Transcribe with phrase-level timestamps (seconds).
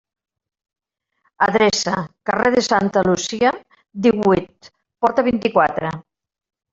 [1.47, 1.93] Adreça:
[2.29, 3.51] carrer de Santa Lucia,
[4.07, 4.71] díhuit,
[5.05, 5.93] porta vint-i-quatre.